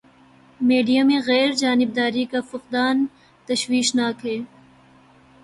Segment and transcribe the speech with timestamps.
[0.59, 3.05] Media میں غیر جانبداری کا فقدان
[3.47, 4.37] تشویش ناک ہے۔